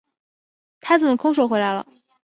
[0.79, 1.85] 他怎么空手回来了？